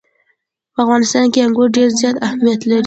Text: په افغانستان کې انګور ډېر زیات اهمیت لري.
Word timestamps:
په 0.73 0.79
افغانستان 0.85 1.25
کې 1.33 1.39
انګور 1.45 1.69
ډېر 1.77 1.89
زیات 1.99 2.15
اهمیت 2.27 2.61
لري. 2.69 2.79